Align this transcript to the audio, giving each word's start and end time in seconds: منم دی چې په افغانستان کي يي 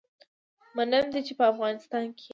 منم 0.75 1.05
دی 1.13 1.21
چې 1.27 1.33
په 1.39 1.43
افغانستان 1.51 2.05
کي 2.17 2.23
يي 2.25 2.29